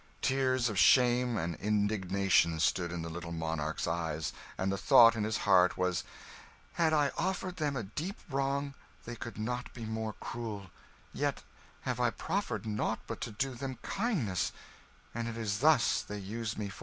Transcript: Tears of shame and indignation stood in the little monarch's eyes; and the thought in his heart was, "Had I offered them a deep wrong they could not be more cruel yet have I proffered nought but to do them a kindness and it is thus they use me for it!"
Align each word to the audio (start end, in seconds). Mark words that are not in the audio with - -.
Tears 0.23 0.67
of 0.67 0.79
shame 0.79 1.37
and 1.37 1.53
indignation 1.57 2.59
stood 2.59 2.91
in 2.91 3.03
the 3.03 3.09
little 3.09 3.31
monarch's 3.31 3.85
eyes; 3.85 4.33
and 4.57 4.71
the 4.71 4.75
thought 4.79 5.15
in 5.15 5.23
his 5.25 5.37
heart 5.37 5.77
was, 5.77 6.03
"Had 6.73 6.91
I 6.91 7.11
offered 7.19 7.57
them 7.57 7.75
a 7.75 7.83
deep 7.83 8.17
wrong 8.27 8.73
they 9.05 9.15
could 9.15 9.37
not 9.37 9.71
be 9.75 9.85
more 9.85 10.13
cruel 10.13 10.71
yet 11.13 11.43
have 11.81 11.99
I 11.99 12.09
proffered 12.09 12.65
nought 12.65 13.01
but 13.05 13.21
to 13.21 13.31
do 13.31 13.53
them 13.53 13.73
a 13.83 13.87
kindness 13.87 14.51
and 15.13 15.27
it 15.27 15.37
is 15.37 15.59
thus 15.59 16.01
they 16.01 16.17
use 16.17 16.57
me 16.57 16.67
for 16.69 16.77
it!" 16.77 16.79